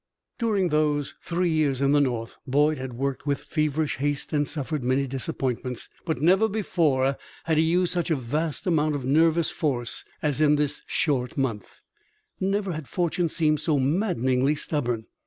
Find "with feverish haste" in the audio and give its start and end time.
3.27-4.33